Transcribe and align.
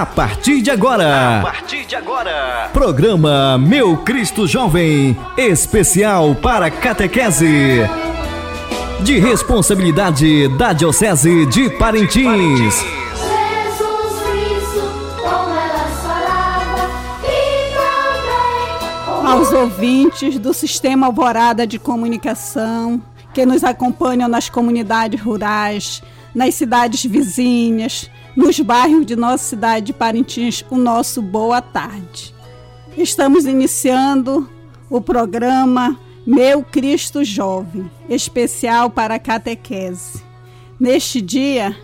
A 0.00 0.06
partir 0.06 0.62
de 0.62 0.70
agora. 0.70 1.40
A 1.40 1.42
partir 1.42 1.84
de 1.84 1.94
agora. 1.94 2.70
Programa 2.72 3.58
Meu 3.58 3.98
Cristo 3.98 4.46
Jovem, 4.46 5.14
especial 5.36 6.34
para 6.34 6.70
catequese. 6.70 7.80
De 9.00 9.18
responsabilidade 9.18 10.48
da 10.56 10.72
Diocese 10.72 11.44
de 11.44 11.68
Parintins. 11.68 12.82
Aos 19.26 19.52
ouvintes 19.52 20.38
do 20.38 20.54
Sistema 20.54 21.08
Alvorada 21.08 21.66
de 21.66 21.78
Comunicação, 21.78 23.02
que 23.34 23.44
nos 23.44 23.62
acompanham 23.62 24.30
nas 24.30 24.48
comunidades 24.48 25.20
rurais, 25.20 26.02
nas 26.34 26.54
cidades 26.54 27.04
vizinhas, 27.04 28.10
nos 28.40 28.58
bairros 28.58 29.04
de 29.04 29.14
nossa 29.14 29.44
cidade 29.44 29.86
de 29.86 29.92
Parintins, 29.92 30.64
o 30.70 30.76
nosso 30.78 31.20
boa 31.20 31.60
tarde. 31.60 32.34
Estamos 32.96 33.44
iniciando 33.44 34.48
o 34.88 34.98
programa 34.98 36.00
Meu 36.26 36.62
Cristo 36.62 37.22
Jovem, 37.22 37.90
especial 38.08 38.88
para 38.88 39.16
a 39.16 39.18
catequese. 39.18 40.22
Neste 40.80 41.20
dia, 41.20 41.76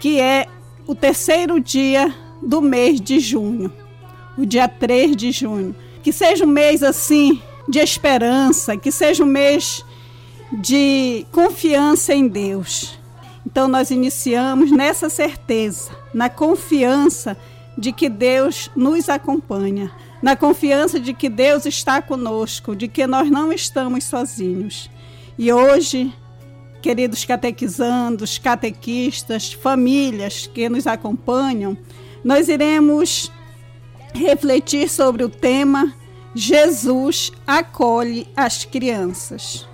que 0.00 0.20
é 0.20 0.48
o 0.88 0.94
terceiro 0.94 1.60
dia 1.60 2.12
do 2.42 2.60
mês 2.60 3.00
de 3.00 3.20
junho, 3.20 3.72
o 4.36 4.44
dia 4.44 4.66
3 4.66 5.14
de 5.14 5.30
junho. 5.30 5.72
Que 6.02 6.12
seja 6.12 6.44
um 6.44 6.48
mês 6.48 6.82
assim 6.82 7.40
de 7.68 7.78
esperança, 7.78 8.76
que 8.76 8.90
seja 8.90 9.22
um 9.22 9.28
mês 9.28 9.84
de 10.52 11.24
confiança 11.30 12.12
em 12.12 12.26
Deus. 12.26 12.95
Então 13.46 13.68
nós 13.68 13.92
iniciamos 13.92 14.72
nessa 14.72 15.08
certeza, 15.08 15.92
na 16.12 16.28
confiança 16.28 17.36
de 17.78 17.92
que 17.92 18.08
Deus 18.08 18.68
nos 18.74 19.08
acompanha, 19.08 19.90
na 20.20 20.34
confiança 20.34 20.98
de 20.98 21.14
que 21.14 21.28
Deus 21.28 21.64
está 21.64 22.02
conosco, 22.02 22.74
de 22.74 22.88
que 22.88 23.06
nós 23.06 23.30
não 23.30 23.52
estamos 23.52 24.02
sozinhos. 24.04 24.90
E 25.38 25.52
hoje, 25.52 26.12
queridos 26.82 27.24
catequizandos, 27.24 28.36
catequistas, 28.36 29.52
famílias 29.52 30.50
que 30.52 30.68
nos 30.68 30.86
acompanham, 30.86 31.78
nós 32.24 32.48
iremos 32.48 33.30
refletir 34.12 34.88
sobre 34.88 35.22
o 35.22 35.28
tema 35.28 35.94
Jesus 36.34 37.32
acolhe 37.46 38.28
as 38.36 38.64
crianças. 38.64 39.66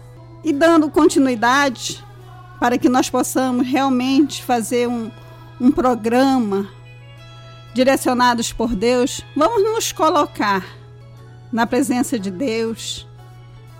E 0.44 0.52
dando 0.52 0.88
continuidade, 0.90 2.04
para 2.62 2.78
que 2.78 2.88
nós 2.88 3.10
possamos 3.10 3.66
realmente 3.66 4.40
fazer 4.40 4.88
um, 4.88 5.10
um 5.60 5.72
programa 5.72 6.70
direcionados 7.74 8.52
por 8.52 8.76
Deus, 8.76 9.20
vamos 9.34 9.64
nos 9.64 9.90
colocar 9.90 10.64
na 11.52 11.66
presença 11.66 12.20
de 12.20 12.30
Deus, 12.30 13.04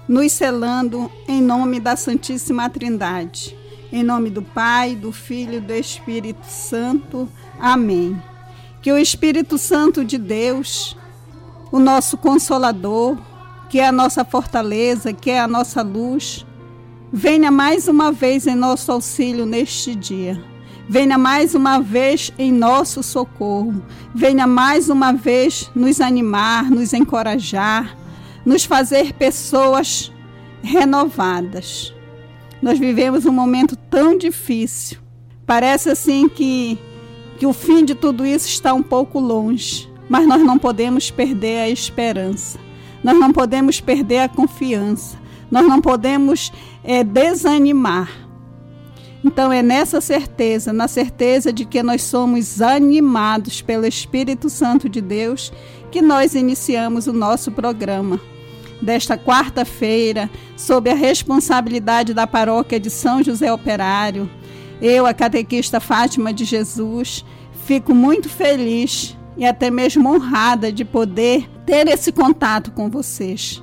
nos 0.08 0.32
selando 0.32 1.08
em 1.28 1.40
nome 1.40 1.78
da 1.78 1.94
Santíssima 1.94 2.68
Trindade. 2.68 3.56
Em 3.92 4.02
nome 4.02 4.30
do 4.30 4.42
Pai, 4.42 4.96
do 4.96 5.12
Filho 5.12 5.58
e 5.58 5.60
do 5.60 5.74
Espírito 5.74 6.44
Santo. 6.44 7.28
Amém. 7.60 8.20
Que 8.82 8.90
o 8.90 8.98
Espírito 8.98 9.58
Santo 9.58 10.04
de 10.04 10.18
Deus, 10.18 10.96
o 11.70 11.78
nosso 11.78 12.16
consolador, 12.16 13.16
que 13.70 13.78
é 13.78 13.86
a 13.86 13.92
nossa 13.92 14.24
fortaleza, 14.24 15.12
que 15.12 15.30
é 15.30 15.38
a 15.38 15.46
nossa 15.46 15.82
luz, 15.82 16.44
Venha 17.14 17.50
mais 17.50 17.88
uma 17.88 18.10
vez 18.10 18.46
em 18.46 18.54
nosso 18.54 18.90
auxílio 18.90 19.44
neste 19.44 19.94
dia. 19.94 20.42
Venha 20.88 21.18
mais 21.18 21.54
uma 21.54 21.78
vez 21.78 22.32
em 22.38 22.50
nosso 22.50 23.02
socorro. 23.02 23.82
Venha 24.14 24.46
mais 24.46 24.88
uma 24.88 25.12
vez 25.12 25.70
nos 25.74 26.00
animar, 26.00 26.70
nos 26.70 26.94
encorajar, 26.94 27.94
nos 28.46 28.64
fazer 28.64 29.12
pessoas 29.12 30.10
renovadas. 30.62 31.94
Nós 32.62 32.78
vivemos 32.78 33.26
um 33.26 33.32
momento 33.32 33.76
tão 33.76 34.16
difícil. 34.16 34.96
Parece 35.44 35.90
assim 35.90 36.30
que, 36.30 36.78
que 37.38 37.44
o 37.44 37.52
fim 37.52 37.84
de 37.84 37.94
tudo 37.94 38.24
isso 38.24 38.48
está 38.48 38.72
um 38.72 38.82
pouco 38.82 39.20
longe, 39.20 39.86
mas 40.08 40.26
nós 40.26 40.42
não 40.42 40.58
podemos 40.58 41.10
perder 41.10 41.58
a 41.58 41.68
esperança. 41.68 42.58
Nós 43.04 43.18
não 43.20 43.32
podemos 43.32 43.82
perder 43.82 44.20
a 44.20 44.28
confiança. 44.30 45.20
Nós 45.50 45.66
não 45.66 45.82
podemos 45.82 46.50
é, 46.84 47.04
desanimar. 47.04 48.10
Então 49.24 49.52
é 49.52 49.62
nessa 49.62 50.00
certeza, 50.00 50.72
na 50.72 50.88
certeza 50.88 51.52
de 51.52 51.64
que 51.64 51.82
nós 51.82 52.02
somos 52.02 52.60
animados 52.60 53.62
pelo 53.62 53.86
Espírito 53.86 54.50
Santo 54.50 54.88
de 54.88 55.00
Deus, 55.00 55.52
que 55.90 56.02
nós 56.02 56.34
iniciamos 56.34 57.06
o 57.06 57.12
nosso 57.12 57.52
programa. 57.52 58.20
Desta 58.80 59.16
quarta-feira, 59.16 60.28
sob 60.56 60.90
a 60.90 60.94
responsabilidade 60.94 62.12
da 62.12 62.26
paróquia 62.26 62.80
de 62.80 62.90
São 62.90 63.22
José 63.22 63.52
Operário, 63.52 64.28
eu, 64.80 65.06
a 65.06 65.14
catequista 65.14 65.78
Fátima 65.78 66.32
de 66.32 66.44
Jesus, 66.44 67.24
fico 67.64 67.94
muito 67.94 68.28
feliz 68.28 69.16
e 69.36 69.44
até 69.46 69.70
mesmo 69.70 70.12
honrada 70.12 70.72
de 70.72 70.84
poder 70.84 71.48
ter 71.64 71.86
esse 71.86 72.10
contato 72.10 72.72
com 72.72 72.90
vocês 72.90 73.62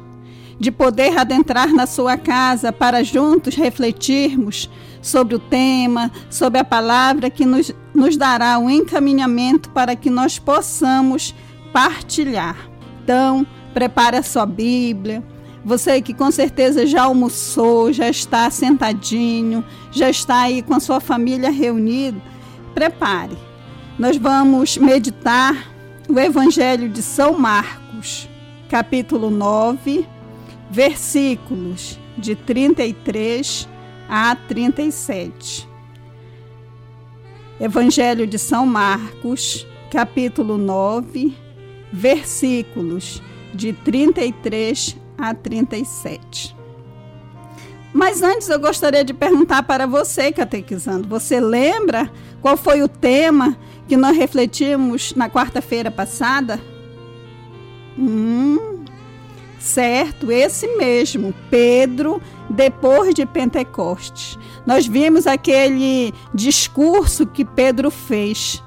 de 0.60 0.72
poder 0.72 1.18
adentrar 1.18 1.74
na 1.74 1.88
sua 1.88 2.18
casa 2.18 2.72
para 2.74 3.04
juntos 3.04 3.56
refletirmos 3.56 4.70
sobre 5.02 5.36
o 5.36 5.40
tema, 5.40 6.12
sobre 6.30 6.60
a 6.60 6.66
palavra 6.66 7.30
que 7.30 7.46
nos, 7.46 7.74
nos 7.94 8.18
dará 8.18 8.60
um 8.60 8.70
encaminhamento 8.70 9.70
para 9.70 9.96
que 9.96 10.10
nós 10.10 10.38
possamos 10.38 11.34
partilhar. 11.72 12.58
Então, 13.04 13.48
prepare 13.74 14.18
a 14.18 14.24
sua 14.24 14.46
Bíblia. 14.46 15.24
Você 15.64 16.02
que 16.02 16.14
com 16.14 16.30
certeza 16.32 16.86
já 16.86 17.04
almoçou, 17.04 17.94
já 17.94 18.10
está 18.10 18.50
sentadinho, 18.50 19.64
já 19.92 20.10
está 20.10 20.42
aí 20.42 20.62
com 20.62 20.74
a 20.74 20.80
sua 20.80 21.00
família 21.00 21.50
reunida, 21.50 22.22
prepare. 22.74 23.38
Nós 23.98 24.18
vamos 24.18 24.78
meditar 24.78 25.70
o 26.08 26.18
Evangelho 26.20 26.90
de 26.90 27.02
São 27.02 27.38
Marcos, 27.38 28.30
capítulo 28.70 29.30
9, 29.30 30.08
versículos 30.70 32.00
de 32.18 32.36
33 32.36 33.68
a 34.08 34.36
37. 34.36 35.68
Evangelho 37.60 38.26
de 38.26 38.40
São 38.40 38.66
Marcos, 38.66 39.68
capítulo 39.92 40.58
9, 40.58 41.36
versículos 41.92 43.22
de 43.54 43.74
33 43.74 44.96
a 45.18 45.34
37. 45.34 46.56
Mas 47.92 48.22
antes 48.22 48.48
eu 48.50 48.60
gostaria 48.60 49.04
de 49.04 49.14
perguntar 49.14 49.64
para 49.64 49.88
você, 49.88 50.32
catequizando, 50.32 51.08
você 51.08 51.40
lembra 51.40 52.10
qual 52.42 52.56
foi 52.56 52.84
o 52.84 52.88
tema 52.88 53.58
que 53.88 53.98
nós 53.98 54.16
refletimos 54.16 55.14
na 55.16 55.30
quarta-feira 55.30 55.90
passada? 55.90 56.62
Hum, 57.98 58.69
Certo, 59.60 60.32
esse 60.32 60.68
mesmo, 60.78 61.34
Pedro, 61.52 62.22
depois 62.50 63.14
de 63.14 63.26
Pentecostes. 63.26 64.40
Nós 64.66 64.88
vimos 64.88 65.28
aquele 65.28 66.14
discurso 66.34 67.28
que 67.28 67.44
Pedro 67.44 67.92
fez. 67.92 68.64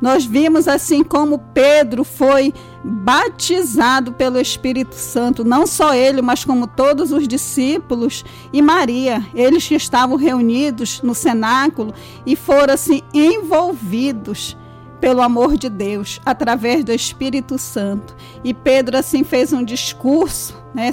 Nós 0.00 0.24
vimos 0.24 0.66
assim 0.66 1.04
como 1.04 1.38
Pedro 1.38 2.02
foi 2.02 2.52
batizado 2.82 4.12
pelo 4.12 4.40
Espírito 4.40 4.96
Santo, 4.96 5.44
não 5.44 5.66
só 5.66 5.94
ele, 5.94 6.20
mas 6.20 6.44
como 6.44 6.66
todos 6.66 7.12
os 7.12 7.28
discípulos 7.28 8.24
e 8.52 8.60
Maria, 8.60 9.24
eles 9.34 9.66
que 9.66 9.74
estavam 9.74 10.16
reunidos 10.16 11.00
no 11.00 11.14
cenáculo 11.14 11.94
e 12.26 12.34
foram 12.34 12.74
assim 12.74 13.02
envolvidos 13.14 14.56
pelo 15.04 15.20
amor 15.20 15.58
de 15.58 15.68
Deus, 15.68 16.18
através 16.24 16.82
do 16.82 16.90
Espírito 16.90 17.58
Santo. 17.58 18.16
E 18.42 18.54
Pedro 18.54 18.96
assim 18.96 19.22
fez 19.22 19.52
um 19.52 19.62
discurso, 19.62 20.56
né? 20.74 20.90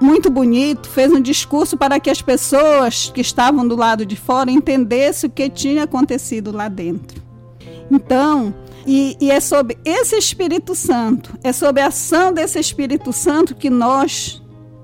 Muito 0.00 0.30
bonito, 0.30 0.88
fez 0.88 1.10
um 1.10 1.20
discurso 1.20 1.76
para 1.76 1.98
que 1.98 2.08
as 2.08 2.22
pessoas 2.22 3.10
que 3.12 3.20
estavam 3.20 3.66
do 3.66 3.74
lado 3.74 4.06
de 4.06 4.14
fora 4.14 4.52
entendessem 4.52 5.28
o 5.28 5.32
que 5.32 5.50
tinha 5.50 5.82
acontecido 5.82 6.52
lá 6.52 6.68
dentro. 6.68 7.20
Então, 7.90 8.54
e, 8.86 9.16
e, 9.20 9.32
é 9.32 9.40
sobre 9.40 9.78
esse 9.84 10.14
Espírito 10.14 10.76
Santo, 10.76 11.36
é 11.42 11.52
sobre 11.52 11.82
a 11.82 11.88
ação 11.88 12.32
desse 12.32 12.60
Espírito 12.60 13.12
Santo 13.12 13.56
que 13.56 13.68
nós, 13.68 14.40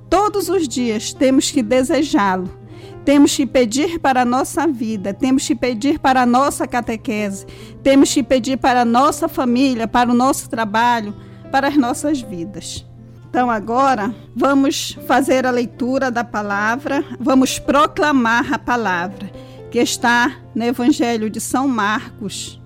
todos 0.08 0.48
os 0.48 0.66
dias, 0.66 1.12
temos 1.12 1.52
que 1.52 1.62
desejá-lo 1.62 2.59
temos 3.04 3.34
que 3.34 3.46
pedir 3.46 3.98
para 3.98 4.22
a 4.22 4.24
nossa 4.24 4.66
vida, 4.66 5.14
temos 5.14 5.46
que 5.46 5.54
pedir 5.54 5.98
para 5.98 6.22
a 6.22 6.26
nossa 6.26 6.66
catequese, 6.66 7.46
temos 7.82 8.12
que 8.12 8.22
pedir 8.22 8.58
para 8.58 8.82
a 8.82 8.84
nossa 8.84 9.28
família, 9.28 9.88
para 9.88 10.10
o 10.10 10.14
nosso 10.14 10.48
trabalho, 10.48 11.14
para 11.50 11.68
as 11.68 11.76
nossas 11.76 12.20
vidas. 12.20 12.86
Então, 13.28 13.48
agora, 13.48 14.12
vamos 14.34 14.98
fazer 15.06 15.46
a 15.46 15.50
leitura 15.50 16.10
da 16.10 16.24
palavra, 16.24 17.04
vamos 17.18 17.58
proclamar 17.58 18.52
a 18.52 18.58
palavra 18.58 19.30
que 19.70 19.78
está 19.78 20.36
no 20.52 20.64
Evangelho 20.64 21.30
de 21.30 21.40
São 21.40 21.68
Marcos, 21.68 22.60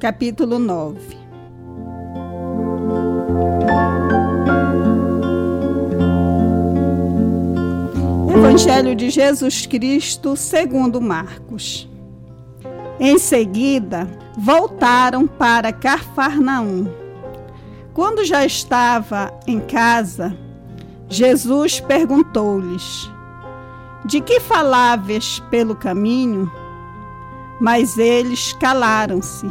capítulo 0.00 0.58
9. 0.58 1.22
Evangelho 8.34 8.96
de 8.96 9.10
Jesus 9.10 9.66
Cristo, 9.66 10.36
segundo 10.38 11.02
Marcos. 11.02 11.86
Em 12.98 13.18
seguida, 13.18 14.08
voltaram 14.38 15.26
para 15.26 15.70
Cafarnaum. 15.70 16.88
Quando 17.92 18.24
já 18.24 18.42
estava 18.42 19.30
em 19.46 19.60
casa, 19.60 20.34
Jesus 21.10 21.78
perguntou-lhes: 21.78 23.10
De 24.06 24.22
que 24.22 24.40
faláveis 24.40 25.38
pelo 25.50 25.76
caminho? 25.76 26.50
Mas 27.60 27.98
eles 27.98 28.54
calaram-se, 28.54 29.46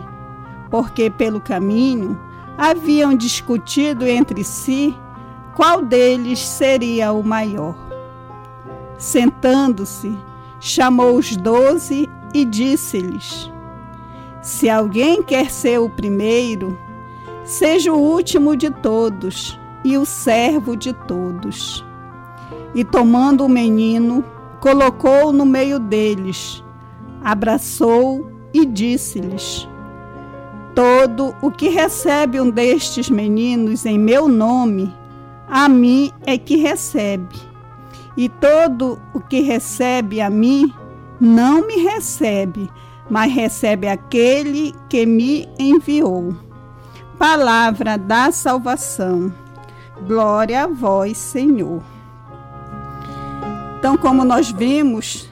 porque 0.72 1.12
pelo 1.12 1.40
caminho 1.40 2.20
haviam 2.58 3.16
discutido 3.16 4.08
entre 4.08 4.44
si 4.44 4.98
qual 5.56 5.84
deles 5.84 6.40
seria 6.40 7.14
o 7.14 7.24
maior. 7.24 7.91
Sentando-se, 9.02 10.16
chamou 10.60 11.18
os 11.18 11.36
doze 11.36 12.08
e 12.34 12.46
disse-lhes: 12.46 13.52
Se 14.42 14.70
alguém 14.70 15.24
quer 15.24 15.50
ser 15.50 15.80
o 15.80 15.90
primeiro, 15.90 16.80
seja 17.44 17.92
o 17.92 17.98
último 18.00 18.56
de 18.56 18.70
todos 18.70 19.60
e 19.84 19.98
o 19.98 20.06
servo 20.06 20.78
de 20.78 20.94
todos. 20.94 21.84
E 22.76 22.86
tomando 22.86 23.44
o 23.44 23.50
menino, 23.50 24.24
colocou-o 24.60 25.34
no 25.34 25.46
meio 25.46 25.80
deles 25.80 26.64
abraçou 27.24 28.32
e 28.54 28.66
disse-lhes: 28.66 29.68
Todo 30.76 31.36
o 31.42 31.52
que 31.52 31.70
recebe 31.70 32.40
um 32.42 32.50
destes 32.50 33.10
meninos 33.10 33.86
em 33.86 33.98
meu 33.98 34.28
nome, 34.28 34.94
a 35.48 35.70
mim 35.70 36.12
é 36.26 36.38
que 36.38 36.58
recebe. 36.58 37.51
E 38.16 38.28
todo 38.28 39.00
o 39.14 39.20
que 39.20 39.42
recebe 39.42 40.22
a 40.22 40.30
mim, 40.30 40.74
não 41.20 41.66
me 41.66 41.78
recebe, 41.78 42.70
mas 43.10 43.34
recebe 43.34 43.88
aquele 43.88 44.74
que 44.90 45.06
me 45.06 45.48
enviou. 45.58 46.36
Palavra 47.18 47.98
da 47.98 48.32
salvação. 48.32 49.34
Glória 50.08 50.64
a 50.64 50.68
vós, 50.68 51.18
Senhor. 51.18 51.84
Então, 53.78 53.98
como 53.98 54.24
nós 54.24 54.52
vimos, 54.52 55.30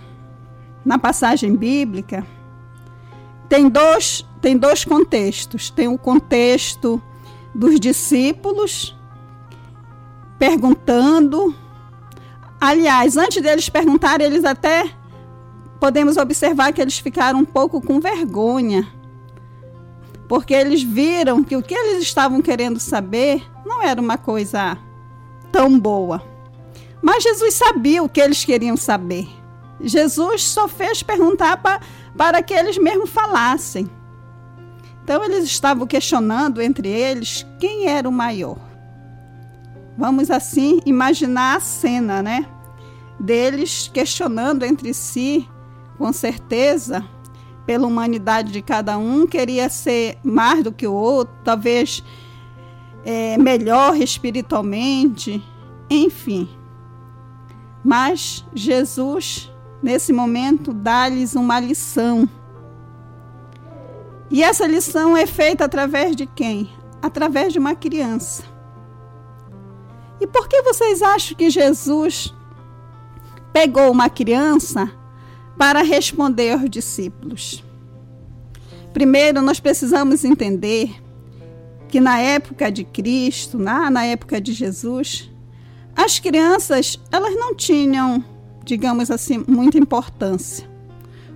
na 0.85 0.97
passagem 0.97 1.55
bíblica, 1.55 2.25
tem 3.47 3.67
dois, 3.67 4.25
tem 4.39 4.55
dois 4.57 4.85
contextos. 4.85 5.69
Tem 5.69 5.87
o 5.87 5.97
contexto 5.97 7.01
dos 7.53 7.79
discípulos 7.79 8.95
perguntando. 10.37 11.53
Aliás, 12.61 13.15
antes 13.15 13.41
deles 13.41 13.69
perguntarem, 13.69 14.27
eles 14.27 14.43
até 14.43 14.89
podemos 15.79 16.17
observar 16.17 16.73
que 16.73 16.81
eles 16.81 16.99
ficaram 16.99 17.39
um 17.39 17.45
pouco 17.45 17.81
com 17.81 17.99
vergonha. 17.99 18.87
Porque 20.27 20.53
eles 20.53 20.83
viram 20.83 21.43
que 21.43 21.55
o 21.55 21.63
que 21.63 21.73
eles 21.73 22.03
estavam 22.03 22.41
querendo 22.41 22.79
saber 22.79 23.43
não 23.65 23.81
era 23.81 23.99
uma 23.99 24.17
coisa 24.17 24.77
tão 25.51 25.79
boa. 25.79 26.21
Mas 27.01 27.23
Jesus 27.23 27.53
sabia 27.53 28.03
o 28.03 28.09
que 28.09 28.19
eles 28.19 28.43
queriam 28.43 28.75
saber. 28.75 29.27
Jesus 29.81 30.43
só 30.43 30.67
fez 30.67 31.01
perguntar 31.01 31.57
pra, 31.57 31.79
para 32.15 32.43
que 32.43 32.53
eles 32.53 32.77
mesmo 32.77 33.07
falassem. 33.07 33.89
Então 35.03 35.23
eles 35.23 35.45
estavam 35.45 35.87
questionando 35.87 36.61
entre 36.61 36.89
eles 36.89 37.45
quem 37.57 37.87
era 37.87 38.07
o 38.07 38.11
maior. 38.11 38.68
Vamos 39.99 40.31
assim 40.31 40.79
imaginar 40.85 41.57
a 41.57 41.59
cena, 41.59 42.23
né? 42.23 42.47
Deles 43.19 43.89
questionando 43.93 44.63
entre 44.63 44.93
si, 44.93 45.47
com 45.97 46.13
certeza, 46.13 47.05
pela 47.65 47.85
humanidade 47.85 48.51
de 48.51 48.61
cada 48.61 48.97
um, 48.97 49.27
queria 49.27 49.69
ser 49.69 50.17
mais 50.23 50.63
do 50.63 50.71
que 50.71 50.87
o 50.87 50.93
outro, 50.93 51.35
talvez 51.43 52.03
é, 53.05 53.37
melhor 53.37 53.95
espiritualmente, 53.97 55.43
enfim. 55.89 56.49
Mas 57.83 58.45
Jesus 58.55 59.51
nesse 59.81 60.11
momento, 60.11 60.73
dá-lhes 60.73 61.35
uma 61.35 61.59
lição. 61.59 62.27
E 64.29 64.43
essa 64.43 64.67
lição 64.67 65.17
é 65.17 65.25
feita 65.25 65.65
através 65.65 66.15
de 66.15 66.25
quem? 66.25 66.69
Através 67.01 67.51
de 67.51 67.59
uma 67.59 67.75
criança. 67.75 68.43
E 70.19 70.27
por 70.27 70.47
que 70.47 70.61
vocês 70.61 71.01
acham 71.01 71.37
que 71.37 71.49
Jesus 71.49 72.33
pegou 73.53 73.91
uma 73.91 74.09
criança 74.09 74.91
para 75.57 75.81
responder 75.81 76.53
aos 76.53 76.69
discípulos? 76.69 77.63
Primeiro, 78.93 79.41
nós 79.41 79.59
precisamos 79.59 80.23
entender 80.23 81.01
que 81.87 81.99
na 81.99 82.19
época 82.19 82.71
de 82.71 82.83
Cristo, 82.83 83.57
na, 83.57 83.89
na 83.89 84.05
época 84.05 84.39
de 84.41 84.53
Jesus, 84.53 85.29
as 85.95 86.19
crianças 86.19 86.99
elas 87.11 87.35
não 87.35 87.55
tinham 87.55 88.23
digamos 88.69 89.09
assim, 89.09 89.43
muita 89.47 89.79
importância. 89.79 90.69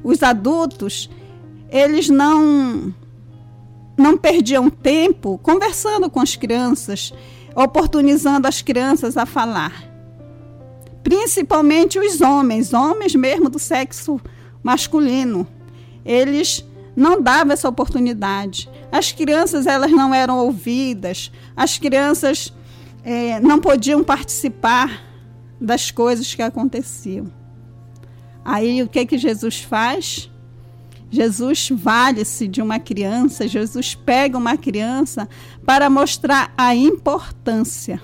Os 0.03 0.21
adultos, 0.21 1.09
eles 1.69 2.09
não 2.09 2.93
não 3.95 4.17
perdiam 4.17 4.71
tempo 4.71 5.37
conversando 5.37 6.09
com 6.09 6.19
as 6.19 6.35
crianças, 6.35 7.13
oportunizando 7.55 8.47
as 8.47 8.61
crianças 8.61 9.17
a 9.17 9.25
falar. 9.25 9.83
Principalmente 11.03 11.99
os 11.99 12.21
homens, 12.21 12.73
homens 12.73 13.13
mesmo 13.13 13.49
do 13.49 13.59
sexo 13.59 14.19
masculino. 14.63 15.47
Eles 16.05 16.65
não 16.95 17.21
davam 17.21 17.53
essa 17.53 17.67
oportunidade. 17.67 18.69
As 18.91 19.11
crianças 19.11 19.67
elas 19.67 19.91
não 19.91 20.13
eram 20.13 20.37
ouvidas, 20.39 21.31
as 21.55 21.77
crianças 21.77 22.53
é, 23.03 23.39
não 23.39 23.59
podiam 23.59 24.03
participar 24.03 25.03
das 25.59 25.91
coisas 25.91 26.33
que 26.33 26.41
aconteciam. 26.41 27.31
Aí 28.45 28.81
o 28.81 28.87
que 28.87 29.05
que 29.05 29.17
Jesus 29.17 29.61
faz? 29.61 30.29
Jesus 31.13 31.69
vale-se 31.71 32.47
de 32.47 32.59
uma 32.59 32.79
criança, 32.79 33.47
Jesus 33.47 33.93
pega 33.93 34.35
uma 34.35 34.57
criança 34.57 35.29
para 35.63 35.87
mostrar 35.87 36.51
a 36.57 36.73
importância 36.73 38.01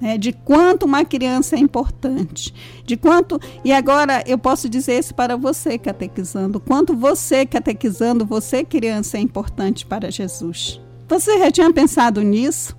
né, 0.00 0.18
de 0.18 0.32
quanto 0.32 0.84
uma 0.84 1.04
criança 1.04 1.54
é 1.54 1.60
importante, 1.60 2.52
de 2.84 2.96
quanto 2.96 3.40
e 3.64 3.72
agora 3.72 4.24
eu 4.26 4.36
posso 4.36 4.68
dizer 4.68 4.98
isso 4.98 5.14
para 5.14 5.36
você 5.36 5.78
catequizando, 5.78 6.58
quanto 6.58 6.96
você 6.96 7.46
catequizando, 7.46 8.26
você 8.26 8.64
criança 8.64 9.16
é 9.16 9.20
importante 9.20 9.86
para 9.86 10.10
Jesus. 10.10 10.80
Você 11.08 11.38
já 11.38 11.52
tinha 11.52 11.72
pensado 11.72 12.20
nisso? 12.20 12.76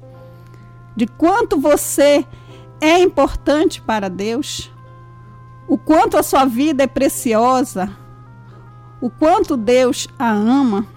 De 0.98 1.08
quanto 1.08 1.58
você 1.58 2.26
é 2.82 3.00
importante 3.00 3.82
para 3.82 4.10
Deus, 4.10 4.70
o 5.66 5.78
quanto 5.78 6.18
a 6.18 6.24
sua 6.24 6.44
vida 6.44 6.84
é 6.84 6.88
preciosa, 6.88 8.03
o 9.04 9.10
quanto 9.10 9.58
Deus 9.58 10.08
a 10.18 10.32
ama. 10.32 10.88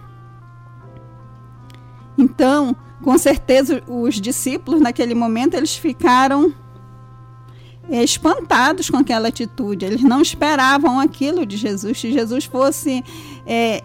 Então, 2.16 2.76
com 3.02 3.18
certeza, 3.18 3.82
os 3.88 4.20
discípulos 4.20 4.80
naquele 4.80 5.12
momento 5.12 5.54
eles 5.54 5.74
ficaram 5.74 6.54
espantados 7.90 8.88
com 8.88 8.96
aquela 8.96 9.26
atitude. 9.26 9.84
Eles 9.84 10.04
não 10.04 10.22
esperavam 10.22 11.00
aquilo 11.00 11.44
de 11.44 11.56
Jesus. 11.56 11.98
Se 11.98 12.12
Jesus 12.12 12.44
fosse 12.44 13.04
é, 13.44 13.82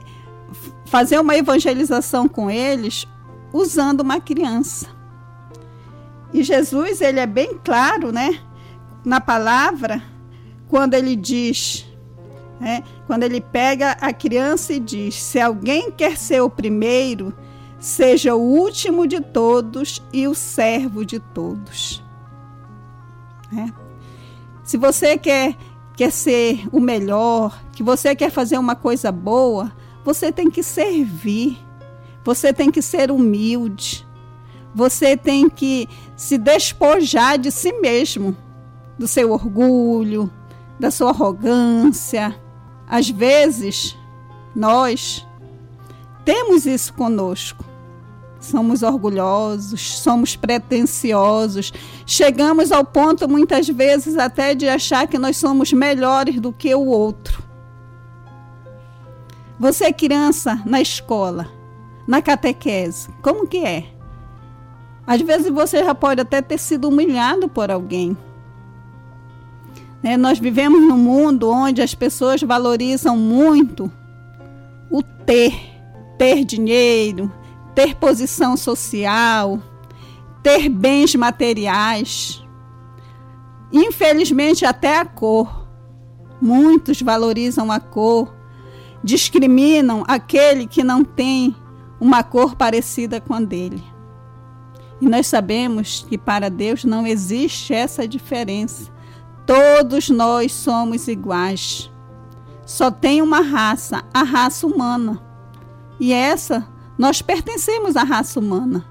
fazer 0.85 1.19
uma 1.19 1.35
evangelização 1.35 2.27
com 2.27 2.47
eles 2.47 3.07
usando 3.51 4.01
uma 4.01 4.21
criança. 4.21 4.87
E 6.31 6.43
Jesus, 6.43 7.01
ele 7.01 7.19
é 7.19 7.25
bem 7.25 7.59
claro, 7.63 8.11
né? 8.11 8.39
Na 9.03 9.19
palavra, 9.19 9.99
quando 10.69 10.93
ele 10.93 11.15
diz, 11.15 11.90
né, 12.61 12.83
quando 13.07 13.23
ele 13.23 13.41
pega 13.41 13.93
a 13.99 14.13
criança 14.13 14.71
e 14.71 14.79
diz: 14.79 15.15
se 15.15 15.39
alguém 15.39 15.91
quer 15.91 16.15
ser 16.15 16.41
o 16.41 16.49
primeiro, 16.49 17.33
seja 17.79 18.35
o 18.35 18.39
último 18.39 19.07
de 19.07 19.19
todos 19.19 20.01
e 20.13 20.27
o 20.27 20.35
servo 20.35 21.03
de 21.03 21.19
todos. 21.19 22.03
É. 23.57 23.67
Se 24.63 24.77
você 24.77 25.17
quer, 25.17 25.57
quer 25.97 26.11
ser 26.11 26.67
o 26.71 26.79
melhor, 26.79 27.59
que 27.71 27.81
você 27.81 28.15
quer 28.15 28.29
fazer 28.29 28.59
uma 28.59 28.75
coisa 28.75 29.11
boa, 29.11 29.73
você 30.05 30.31
tem 30.31 30.49
que 30.49 30.61
servir, 30.61 31.57
você 32.23 32.53
tem 32.53 32.69
que 32.69 32.81
ser 32.81 33.09
humilde, 33.09 34.07
você 34.73 35.17
tem 35.17 35.49
que 35.49 35.89
se 36.15 36.37
despojar 36.37 37.39
de 37.39 37.51
si 37.51 37.73
mesmo, 37.73 38.37
do 38.99 39.07
seu 39.07 39.31
orgulho, 39.31 40.31
da 40.79 40.91
sua 40.91 41.09
arrogância. 41.09 42.39
Às 42.91 43.09
vezes, 43.09 43.97
nós 44.53 45.25
temos 46.25 46.65
isso 46.65 46.93
conosco. 46.93 47.63
Somos 48.37 48.83
orgulhosos, 48.83 49.99
somos 49.99 50.35
pretensiosos, 50.35 51.71
chegamos 52.05 52.69
ao 52.69 52.83
ponto 52.83 53.29
muitas 53.29 53.69
vezes 53.69 54.17
até 54.17 54.53
de 54.53 54.67
achar 54.67 55.07
que 55.07 55.17
nós 55.17 55.37
somos 55.37 55.71
melhores 55.71 56.37
do 56.41 56.51
que 56.51 56.75
o 56.75 56.85
outro. 56.87 57.41
Você 59.57 59.85
é 59.85 59.93
criança 59.93 60.61
na 60.65 60.81
escola, 60.81 61.47
na 62.05 62.21
catequese, 62.21 63.09
como 63.21 63.47
que 63.47 63.59
é? 63.59 63.85
Às 65.07 65.21
vezes 65.21 65.49
você 65.49 65.81
já 65.81 65.95
pode 65.95 66.19
até 66.19 66.41
ter 66.41 66.57
sido 66.57 66.89
humilhado 66.89 67.47
por 67.47 67.71
alguém. 67.71 68.17
Né? 70.03 70.17
Nós 70.17 70.39
vivemos 70.39 70.81
num 70.81 70.97
mundo 70.97 71.49
onde 71.49 71.81
as 71.81 71.93
pessoas 71.93 72.41
valorizam 72.41 73.17
muito 73.17 73.91
o 74.89 75.01
ter, 75.01 75.53
ter 76.17 76.43
dinheiro, 76.43 77.31
ter 77.75 77.95
posição 77.95 78.57
social, 78.57 79.59
ter 80.43 80.69
bens 80.69 81.15
materiais. 81.15 82.43
Infelizmente, 83.71 84.65
até 84.65 84.97
a 84.97 85.05
cor. 85.05 85.61
Muitos 86.41 87.01
valorizam 87.01 87.71
a 87.71 87.79
cor, 87.79 88.35
discriminam 89.03 90.03
aquele 90.07 90.65
que 90.65 90.83
não 90.83 91.03
tem 91.03 91.55
uma 91.99 92.23
cor 92.23 92.55
parecida 92.55 93.21
com 93.21 93.35
a 93.35 93.39
dele. 93.39 93.83
E 94.99 95.07
nós 95.07 95.27
sabemos 95.27 96.05
que 96.07 96.17
para 96.17 96.49
Deus 96.49 96.83
não 96.83 97.05
existe 97.05 97.73
essa 97.73 98.07
diferença. 98.07 98.91
Todos 99.51 100.09
nós 100.09 100.53
somos 100.53 101.09
iguais. 101.09 101.91
Só 102.65 102.89
tem 102.89 103.21
uma 103.21 103.41
raça, 103.41 104.01
a 104.13 104.23
raça 104.23 104.65
humana. 104.65 105.21
E 105.99 106.13
essa 106.13 106.65
nós 106.97 107.21
pertencemos 107.21 107.97
à 107.97 108.03
raça 108.03 108.39
humana. 108.39 108.87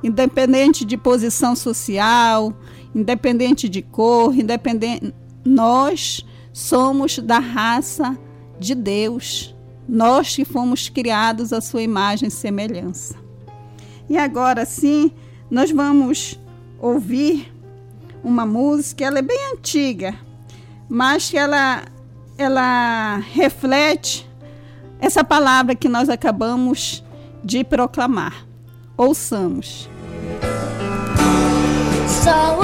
Independente 0.00 0.84
de 0.84 0.96
posição 0.96 1.56
social, 1.56 2.54
independente 2.94 3.68
de 3.68 3.82
cor, 3.82 4.32
independente, 4.32 5.12
nós 5.44 6.24
somos 6.52 7.18
da 7.18 7.40
raça 7.40 8.16
de 8.60 8.76
Deus. 8.76 9.52
Nós 9.88 10.36
que 10.36 10.44
fomos 10.44 10.88
criados 10.88 11.52
à 11.52 11.60
sua 11.60 11.82
imagem 11.82 12.28
e 12.28 12.30
semelhança. 12.30 13.16
E 14.08 14.16
agora 14.16 14.64
sim, 14.64 15.10
nós 15.50 15.72
vamos 15.72 16.38
ouvir 16.78 17.52
uma 18.22 18.46
música, 18.46 19.04
ela 19.04 19.18
é 19.18 19.22
bem 19.22 19.52
antiga, 19.52 20.14
mas 20.88 21.30
que 21.30 21.36
ela 21.36 21.82
ela 22.38 23.16
reflete 23.32 24.28
essa 25.00 25.22
palavra 25.22 25.74
que 25.74 25.88
nós 25.88 26.08
acabamos 26.08 27.04
de 27.44 27.64
proclamar. 27.64 28.46
Ouçamos. 28.96 29.88
Só 32.06 32.58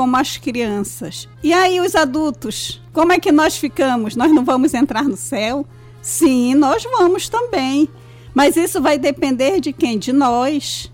como 0.00 0.16
as 0.16 0.38
crianças. 0.38 1.28
E 1.42 1.52
aí, 1.52 1.78
os 1.78 1.94
adultos, 1.94 2.80
como 2.90 3.12
é 3.12 3.20
que 3.20 3.30
nós 3.30 3.58
ficamos? 3.58 4.16
Nós 4.16 4.32
não 4.32 4.46
vamos 4.46 4.72
entrar 4.72 5.04
no 5.04 5.14
céu? 5.14 5.66
Sim, 6.00 6.54
nós 6.54 6.82
vamos 6.84 7.28
também. 7.28 7.86
Mas 8.32 8.56
isso 8.56 8.80
vai 8.80 8.98
depender 8.98 9.60
de 9.60 9.74
quem? 9.74 9.98
De 9.98 10.10
nós. 10.10 10.90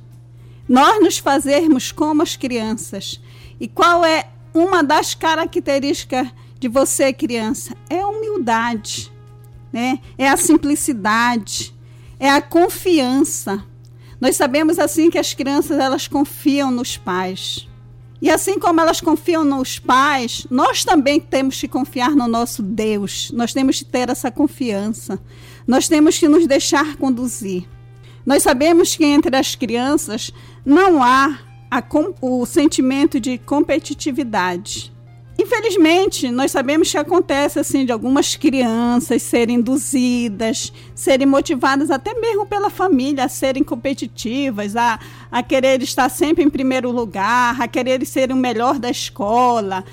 Nós 0.69 1.01
nos 1.01 1.19
fazermos 1.19 1.93
como 1.93 2.21
as 2.21 2.35
crianças. 2.35 3.23
E 3.61 3.69
qual 3.69 4.05
é 4.05 4.29
uma 4.53 4.83
das 4.83 5.15
características 5.15 6.27
de 6.59 6.67
você, 6.67 7.13
criança? 7.13 7.77
É 7.89 8.01
a 8.01 8.09
humildade, 8.09 9.13
né? 9.73 10.01
é 10.19 10.29
a 10.29 10.37
simplicidade, 10.37 11.73
é 12.19 12.29
a 12.29 12.43
confiança. 12.43 13.65
Nós 14.21 14.37
sabemos 14.37 14.81
assim 14.81 15.11
que 15.11 15.19
as 15.19 15.33
crianças 15.33 15.79
elas 15.79 16.09
confiam 16.09 16.73
nos 16.73 16.97
pais. 16.97 17.66
E 18.21 18.31
assim 18.31 18.59
como 18.59 18.81
elas 18.81 19.01
confiam 19.01 19.45
nos 19.45 19.79
pais, 19.79 20.47
nós 20.51 20.85
também 20.85 21.21
temos 21.21 21.61
que 21.61 21.69
confiar 21.69 22.11
no 22.11 22.27
nosso 22.27 22.63
Deus. 22.63 23.31
Nós 23.33 23.53
temos 23.53 23.79
que 23.79 23.85
ter 23.85 24.09
essa 24.09 24.31
confiança. 24.31 25.21
Nós 25.67 25.87
temos 25.89 26.19
que 26.19 26.29
nos 26.29 26.47
deixar 26.47 26.97
conduzir. 26.97 27.65
Nós 28.25 28.43
sabemos 28.43 28.97
que 28.97 29.05
entre 29.05 29.37
as 29.37 29.55
crianças 29.55 30.33
não 30.65 31.03
há 31.03 31.39
a, 31.71 31.83
o 32.21 32.47
sentimento 32.47 33.21
de 33.21 33.39
competitividade. 33.39 34.96
Infelizmente, 35.39 36.31
nós 36.31 36.51
sabemos 36.51 36.91
que 36.91 36.97
acontece 36.97 37.59
assim 37.59 37.85
de 37.85 37.93
algumas 37.93 38.37
crianças 38.37 39.23
serem 39.23 39.57
induzidas, 39.57 40.73
serem 40.95 41.27
motivadas 41.27 41.91
até 41.91 42.15
mesmo 42.15 42.47
pela 42.47 42.71
família 42.71 43.25
a 43.25 43.29
serem 43.29 43.63
competitivas, 43.63 44.75
a, 44.77 44.99
a 45.31 45.43
querer 45.43 45.83
estar 45.83 46.09
sempre 46.09 46.43
em 46.43 46.49
primeiro 46.49 46.91
lugar, 46.91 47.61
a 47.61 47.69
querer 47.69 48.05
ser 48.07 48.33
o 48.33 48.37
melhor 48.37 48.79
da 48.79 48.89
escola. 48.89 49.85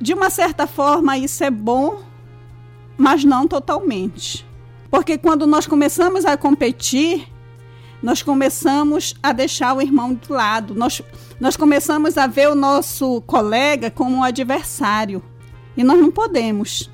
De 0.00 0.14
uma 0.14 0.30
certa 0.30 0.68
forma, 0.68 1.18
isso 1.18 1.42
é 1.42 1.50
bom, 1.50 2.00
mas 2.96 3.24
não 3.24 3.48
totalmente. 3.48 4.46
Porque 4.88 5.18
quando 5.18 5.46
nós 5.46 5.66
começamos 5.66 6.24
a 6.24 6.36
competir, 6.36 7.26
nós 8.02 8.22
começamos 8.22 9.14
a 9.22 9.32
deixar 9.32 9.74
o 9.74 9.80
irmão 9.80 10.14
de 10.14 10.30
lado. 10.32 10.74
Nós, 10.74 11.00
nós 11.38 11.56
começamos 11.56 12.18
a 12.18 12.26
ver 12.26 12.48
o 12.48 12.54
nosso 12.54 13.20
colega 13.22 13.90
como 13.90 14.16
um 14.16 14.22
adversário. 14.24 15.22
E 15.76 15.84
nós 15.84 16.00
não 16.00 16.10
podemos. 16.10 16.90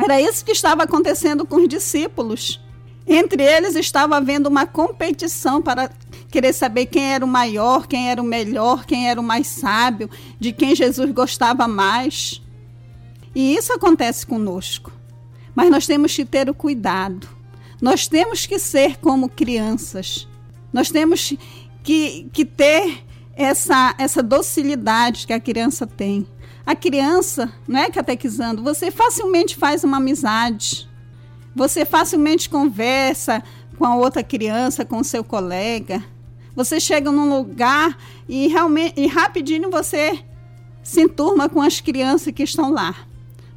Era 0.00 0.20
isso 0.20 0.44
que 0.44 0.52
estava 0.52 0.84
acontecendo 0.84 1.44
com 1.44 1.56
os 1.56 1.68
discípulos. 1.68 2.60
Entre 3.04 3.42
eles 3.42 3.74
estava 3.74 4.16
havendo 4.16 4.48
uma 4.48 4.64
competição 4.64 5.60
para 5.60 5.90
querer 6.30 6.52
saber 6.52 6.86
quem 6.86 7.12
era 7.14 7.24
o 7.24 7.28
maior, 7.28 7.86
quem 7.86 8.10
era 8.10 8.22
o 8.22 8.24
melhor, 8.24 8.84
quem 8.84 9.08
era 9.08 9.20
o 9.20 9.24
mais 9.24 9.46
sábio, 9.48 10.08
de 10.38 10.52
quem 10.52 10.76
Jesus 10.76 11.10
gostava 11.10 11.66
mais. 11.66 12.40
E 13.34 13.56
isso 13.56 13.72
acontece 13.72 14.24
conosco. 14.24 14.92
Mas 15.54 15.70
nós 15.70 15.86
temos 15.86 16.14
que 16.14 16.24
ter 16.24 16.48
o 16.48 16.54
cuidado. 16.54 17.26
Nós 17.80 18.06
temos 18.06 18.46
que 18.46 18.58
ser 18.58 18.98
como 18.98 19.28
crianças. 19.28 20.27
Nós 20.72 20.90
temos 20.90 21.34
que, 21.82 22.28
que 22.32 22.44
ter 22.44 23.04
essa, 23.34 23.94
essa 23.98 24.22
docilidade 24.22 25.26
que 25.26 25.32
a 25.32 25.40
criança 25.40 25.86
tem. 25.86 26.26
A 26.66 26.74
criança, 26.74 27.52
não 27.66 27.80
é 27.80 27.90
catequizando, 27.90 28.62
você 28.62 28.90
facilmente 28.90 29.56
faz 29.56 29.84
uma 29.84 29.96
amizade. 29.96 30.88
Você 31.54 31.84
facilmente 31.84 32.50
conversa 32.50 33.42
com 33.78 33.84
a 33.84 33.96
outra 33.96 34.22
criança, 34.22 34.84
com 34.84 35.02
seu 35.02 35.24
colega. 35.24 36.04
Você 36.54 36.80
chega 36.80 37.10
num 37.10 37.30
lugar 37.30 37.96
e 38.28 38.48
realmente 38.48 39.00
e 39.00 39.06
rapidinho 39.06 39.70
você 39.70 40.22
se 40.82 41.00
enturma 41.02 41.48
com 41.48 41.62
as 41.62 41.80
crianças 41.80 42.32
que 42.32 42.42
estão 42.42 42.72
lá. 42.72 42.94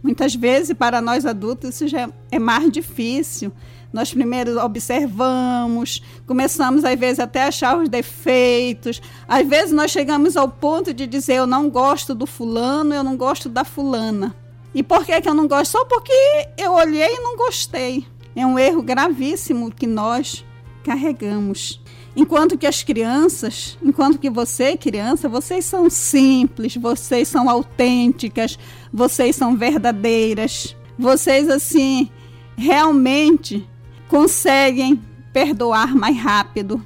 Muitas 0.03 0.35
vezes, 0.35 0.75
para 0.75 1.01
nós 1.01 1.25
adultos, 1.25 1.75
isso 1.75 1.87
já 1.87 2.09
é 2.31 2.39
mais 2.39 2.71
difícil. 2.71 3.51
Nós 3.93 4.13
primeiro 4.13 4.57
observamos, 4.63 6.01
começamos 6.25 6.85
às 6.85 6.97
vezes 6.97 7.19
até 7.19 7.43
a 7.43 7.47
achar 7.47 7.77
os 7.77 7.89
defeitos. 7.89 9.01
Às 9.27 9.45
vezes 9.47 9.71
nós 9.71 9.91
chegamos 9.91 10.37
ao 10.37 10.47
ponto 10.47 10.93
de 10.93 11.05
dizer 11.05 11.35
eu 11.35 11.47
não 11.47 11.69
gosto 11.69 12.15
do 12.15 12.25
fulano, 12.25 12.93
eu 12.93 13.03
não 13.03 13.17
gosto 13.17 13.49
da 13.49 13.63
fulana. 13.65 14.35
E 14.73 14.81
por 14.81 15.05
que, 15.05 15.19
que 15.19 15.27
eu 15.27 15.33
não 15.33 15.47
gosto? 15.47 15.71
Só 15.71 15.85
porque 15.85 16.13
eu 16.57 16.71
olhei 16.73 17.15
e 17.15 17.19
não 17.19 17.35
gostei. 17.35 18.05
É 18.35 18.45
um 18.45 18.57
erro 18.57 18.81
gravíssimo 18.81 19.69
que 19.69 19.85
nós 19.85 20.45
carregamos. 20.83 21.81
Enquanto 22.15 22.57
que 22.57 22.67
as 22.67 22.83
crianças, 22.83 23.77
enquanto 23.81 24.19
que 24.19 24.29
você, 24.29 24.75
criança, 24.75 25.29
vocês 25.29 25.65
são 25.65 25.89
simples, 25.89 26.75
vocês 26.75 27.27
são 27.27 27.49
autênticas, 27.49 28.57
vocês 28.91 29.35
são 29.35 29.55
verdadeiras. 29.55 30.75
Vocês, 30.97 31.49
assim, 31.49 32.09
realmente 32.57 33.67
conseguem 34.11 35.01
perdoar 35.31 35.95
mais 35.95 36.17
rápido. 36.17 36.85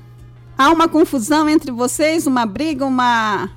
Há 0.56 0.70
uma 0.70 0.88
confusão 0.88 1.50
entre 1.50 1.72
vocês, 1.72 2.28
uma 2.28 2.46
briga, 2.46 2.86
uma, 2.86 3.50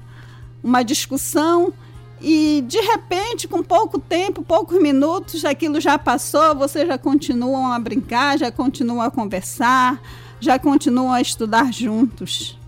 uma 0.65 0.83
discussão, 0.83 1.71
e 2.19 2.65
de 2.67 2.81
repente, 2.81 3.47
com 3.47 3.63
pouco 3.63 3.99
tempo, 3.99 4.43
poucos 4.43 4.81
minutos, 4.81 5.45
aquilo 5.45 5.83
já 5.83 5.99
passou, 5.99 6.57
vocês 6.57 6.89
já 6.89 6.97
continuam 6.97 7.71
a 7.71 7.79
brincar, 7.79 8.39
já 8.39 8.51
continuam 8.51 9.03
a 9.03 9.11
conversar, 9.11 10.01
já 10.41 10.59
continuam 10.59 11.13
a 11.13 11.21
estudar 11.21 11.71
juntos. 11.71 12.59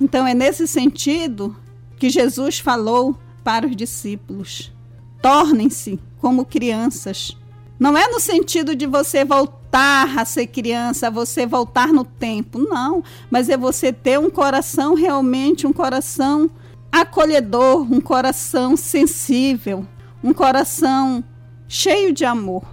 Então 0.00 0.26
é 0.26 0.32
nesse 0.32 0.66
sentido 0.66 1.54
que 1.98 2.08
Jesus 2.08 2.58
falou 2.58 3.14
para 3.44 3.66
os 3.66 3.76
discípulos: 3.76 4.72
tornem-se 5.20 6.00
como 6.18 6.46
crianças. 6.46 7.36
Não 7.80 7.96
é 7.96 8.06
no 8.08 8.20
sentido 8.20 8.76
de 8.76 8.84
você 8.84 9.24
voltar 9.24 10.18
a 10.18 10.24
ser 10.26 10.48
criança, 10.48 11.10
você 11.10 11.46
voltar 11.46 11.88
no 11.88 12.04
tempo, 12.04 12.58
não, 12.58 13.02
mas 13.30 13.48
é 13.48 13.56
você 13.56 13.90
ter 13.90 14.18
um 14.18 14.28
coração 14.28 14.92
realmente, 14.92 15.66
um 15.66 15.72
coração 15.72 16.50
acolhedor, 16.92 17.90
um 17.90 17.98
coração 17.98 18.76
sensível, 18.76 19.86
um 20.22 20.34
coração 20.34 21.24
cheio 21.66 22.12
de 22.12 22.22
amor. 22.22 22.64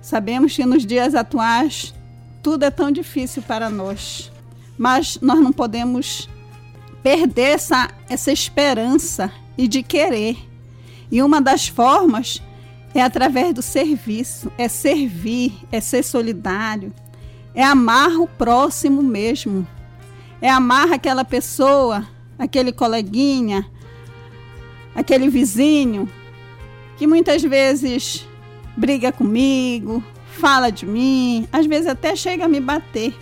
Sabemos 0.00 0.56
que 0.56 0.64
nos 0.64 0.86
dias 0.86 1.14
atuais 1.14 1.94
tudo 2.42 2.64
é 2.64 2.70
tão 2.70 2.90
difícil 2.90 3.42
para 3.42 3.68
nós, 3.68 4.32
mas 4.78 5.18
nós 5.20 5.38
não 5.38 5.52
podemos 5.52 6.30
perder 7.02 7.56
essa, 7.56 7.90
essa 8.08 8.32
esperança 8.32 9.30
e 9.58 9.68
de 9.68 9.82
querer. 9.82 10.38
E 11.10 11.22
uma 11.22 11.42
das 11.42 11.68
formas 11.68 12.40
é 12.98 13.02
através 13.02 13.52
do 13.52 13.60
serviço, 13.60 14.50
é 14.56 14.68
servir, 14.68 15.52
é 15.70 15.80
ser 15.80 16.02
solidário, 16.02 16.92
é 17.54 17.62
amar 17.62 18.16
o 18.16 18.26
próximo 18.26 19.02
mesmo, 19.02 19.66
é 20.40 20.48
amar 20.48 20.90
aquela 20.92 21.24
pessoa, 21.24 22.06
aquele 22.38 22.72
coleguinha, 22.72 23.70
aquele 24.94 25.28
vizinho 25.28 26.10
que 26.96 27.06
muitas 27.06 27.42
vezes 27.42 28.26
briga 28.74 29.12
comigo, 29.12 30.02
fala 30.38 30.70
de 30.70 30.86
mim, 30.86 31.46
às 31.52 31.66
vezes 31.66 31.88
até 31.88 32.16
chega 32.16 32.46
a 32.46 32.48
me 32.48 32.60
bater. 32.60 33.14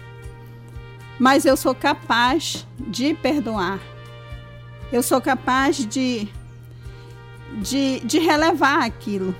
Mas 1.18 1.44
eu 1.44 1.56
sou 1.56 1.74
capaz 1.74 2.66
de 2.78 3.14
perdoar. 3.14 3.80
Eu 4.92 5.02
sou 5.02 5.20
capaz 5.20 5.84
de, 5.84 6.28
de, 7.60 8.00
de 8.00 8.18
relevar 8.20 8.82
aquilo 8.82 9.34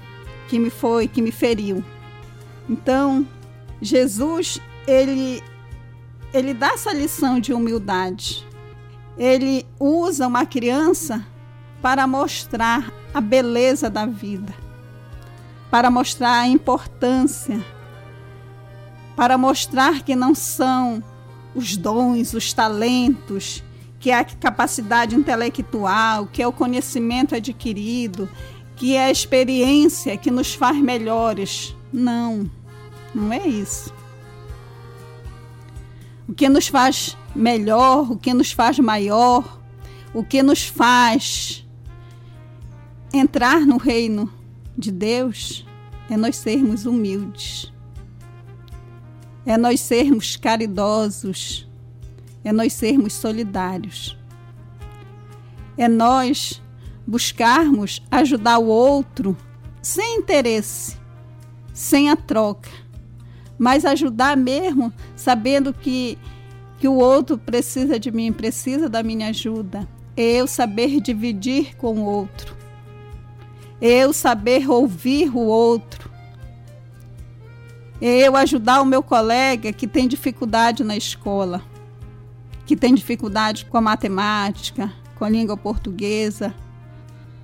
que 0.49 0.59
me 0.59 0.71
foi, 0.71 1.09
que 1.09 1.23
me 1.23 1.33
feriu. 1.33 1.85
Então, 2.69 3.27
Jesus, 3.81 4.61
ele, 4.87 5.43
ele 6.33 6.55
dá 6.55 6.69
essa 6.69 6.93
lição 6.93 7.41
de 7.41 7.53
humildade. 7.53 8.47
Ele 9.17 9.67
usa 9.79 10.27
uma 10.27 10.47
criança 10.47 11.25
para 11.81 12.07
mostrar 12.07 12.93
a 13.13 13.21
beleza 13.21 13.89
da 13.89 14.07
vida 14.07 14.65
para 15.75 15.91
mostrar 15.91 16.39
a 16.39 16.47
importância, 16.47 17.61
para 19.17 19.37
mostrar 19.37 20.05
que 20.05 20.15
não 20.15 20.33
são 20.33 21.03
os 21.53 21.77
dons, 21.77 22.33
os 22.33 22.53
talentos, 22.53 23.61
que 23.99 24.13
é 24.13 24.21
a 24.21 24.25
capacidade 24.25 25.17
intelectual, 25.17 26.29
que 26.29 26.41
é 26.41 26.47
o 26.47 26.53
conhecimento 26.53 27.35
adquirido, 27.35 28.29
que 28.77 28.97
é 28.97 29.07
a 29.07 29.11
experiência 29.11 30.17
que 30.17 30.31
nos 30.31 30.55
faz 30.55 30.77
melhores. 30.77 31.75
Não, 31.93 32.51
não 33.15 33.33
é 33.33 33.47
isso. 33.47 33.93
O 36.29 36.33
que 36.33 36.49
nos 36.49 36.69
faz 36.69 37.17
melhor, 37.35 38.11
o 38.11 38.17
que 38.17 38.33
nos 38.33 38.53
faz 38.53 38.79
maior, 38.79 39.61
o 40.13 40.25
que 40.25 40.43
nos 40.43 40.65
faz 40.65 41.67
entrar 43.13 43.61
no 43.61 43.77
reino 43.77 44.33
de 44.77 44.91
Deus 44.91 45.65
é 46.11 46.17
nós 46.17 46.37
sermos 46.37 46.87
humildes, 46.87 47.73
é 49.47 49.57
nós 49.57 49.81
sermos 49.81 50.37
caridosos, 50.37 51.69
é 52.43 52.53
nós 52.53 52.73
sermos 52.73 53.13
solidários, 53.13 54.17
é 55.77 55.89
nós 55.89 56.61
buscarmos 57.07 58.03
ajudar 58.11 58.59
o 58.59 58.67
outro 58.67 59.37
sem 59.83 60.19
interesse, 60.19 60.97
sem 61.73 62.11
a 62.11 62.17
troca, 62.17 62.71
mas 63.59 63.85
ajudar 63.85 64.37
mesmo 64.37 64.93
sabendo 65.15 65.73
que, 65.73 66.19
que 66.79 66.89
o 66.89 66.95
outro 66.95 67.37
precisa 67.39 67.99
de 67.99 68.11
mim, 68.11 68.33
precisa 68.33 68.89
da 68.89 69.03
minha 69.03 69.29
ajuda. 69.29 69.89
Eu 70.17 70.47
saber 70.47 71.01
dividir 71.01 71.77
com 71.77 71.99
o 72.01 72.05
outro 72.05 72.65
eu 73.87 74.15
saber 74.15 74.71
ouvir 74.71 75.29
o 75.29 75.41
outro, 75.41 76.11
eu 78.01 78.35
ajudar 78.35 78.81
o 78.81 78.87
meu 78.87 79.03
colega 79.03 79.75
que 79.75 79.87
tem 79.87 80.09
dificuldade 80.09 80.83
na 80.83 80.97
escola, 80.97 81.63
que 82.65 82.77
tem 82.77 82.95
dificuldade 82.95 83.67
com 83.67 83.77
a 83.77 83.83
matemática, 83.83 84.91
com 85.17 85.25
a 85.27 85.29
língua 85.29 85.55
portuguesa. 85.55 86.55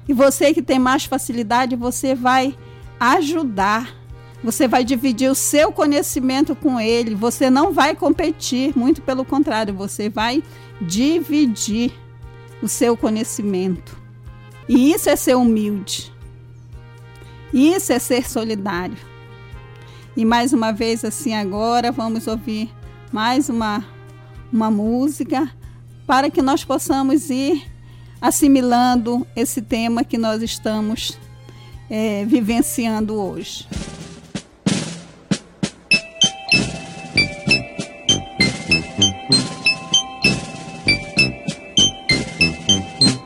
E 0.09 0.13
você 0.13 0.53
que 0.53 0.63
tem 0.63 0.79
mais 0.79 1.05
facilidade, 1.05 1.77
você 1.77 2.15
vai 2.15 2.57
ajudar. 2.99 3.95
Você 4.43 4.67
vai 4.67 4.85
dividir 4.85 5.31
o 5.31 5.35
seu 5.35 5.71
conhecimento 5.71 6.57
com 6.57 6.81
ele. 6.81 7.15
Você 7.15 7.51
não 7.51 7.73
vai 7.73 7.95
competir, 7.95 8.77
muito 8.77 9.03
pelo 9.03 9.25
contrário, 9.25 9.75
você 9.75 10.09
vai 10.09 10.43
dividir 10.81 11.93
o 12.63 12.69
seu 12.69 12.97
conhecimento. 12.97 13.99
E 14.69 14.93
isso 14.93 15.11
é 15.11 15.17
ser 15.17 15.37
humilde. 15.37 16.13
Isso 17.53 17.93
é 17.93 17.99
ser 17.99 18.29
solidário. 18.29 18.97
E 20.17 20.25
mais 20.25 20.53
uma 20.53 20.73
vez, 20.73 21.05
assim, 21.05 21.35
agora 21.35 21.91
vamos 21.91 22.27
ouvir 22.27 22.71
mais 23.13 23.49
uma, 23.49 23.85
uma 24.53 24.71
música 24.71 25.51
para 26.07 26.31
que 26.31 26.43
nós 26.43 26.65
possamos 26.65 27.31
ir 27.31 27.65
assimilando 28.21 29.27
esse 29.35 29.63
tema 29.63 30.05
que 30.05 30.19
nós 30.19 30.43
estamos 30.43 31.19
é, 31.89 32.25
vivenciando 32.25 33.15
hoje. 33.15 33.67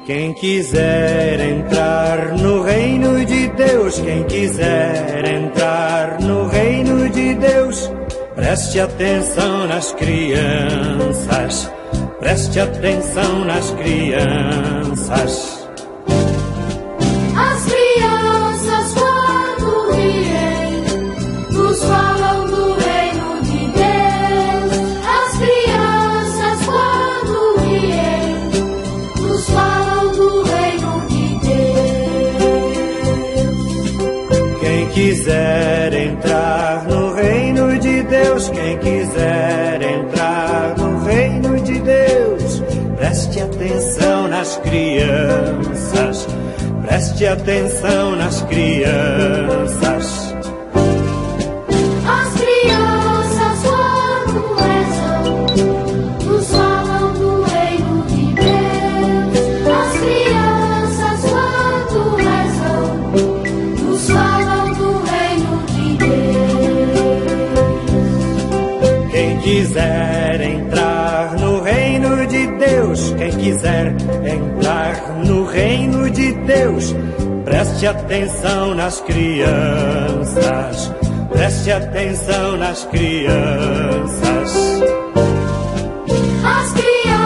Quem 0.06 0.34
quiser 0.34 1.40
entrar 1.40 2.36
no 2.38 2.62
reino 2.62 3.24
de 3.24 3.48
Deus 3.48 3.98
quem 4.00 4.24
quiser 4.24 5.24
entrar 5.24 6.20
no 6.20 6.46
reino 6.48 7.08
de 7.08 7.34
Deus, 7.34 7.90
preste 8.34 8.80
atenção 8.80 9.66
nas 9.66 9.92
crianças, 9.92 11.70
preste 12.24 12.58
atenção 12.58 13.44
nas 13.44 13.70
crianças. 13.72 15.60
quiser 34.94 35.92
entrar 35.92 36.84
no 36.84 37.12
reino 37.14 37.78
de 37.80 38.02
Deus, 38.04 38.48
quem 38.48 38.78
quiser 38.78 39.63
atenção 43.64 44.28
nas 44.28 44.58
crianças, 44.58 46.26
preste 46.82 47.26
atenção 47.26 48.14
nas 48.14 48.42
crianças. 48.42 50.03
Quiser 73.44 73.94
entrar 74.24 75.18
no 75.26 75.44
reino 75.44 76.08
de 76.08 76.32
Deus, 76.32 76.94
preste 77.44 77.86
atenção 77.86 78.74
nas 78.74 79.02
crianças, 79.02 80.90
preste 81.30 81.70
atenção 81.70 82.56
nas 82.56 82.84
crianças. 82.86 84.54
quiser 86.42 87.23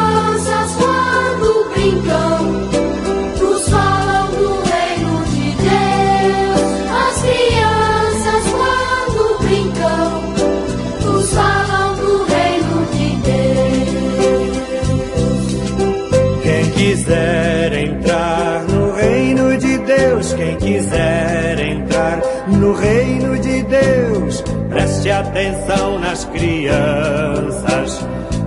atenção 25.19 25.99
nas 25.99 26.25
crianças, 26.27 28.07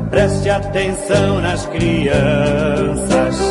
preste 0.10 0.50
atenção 0.50 1.42
nas 1.42 1.66
crianças. 1.68 3.51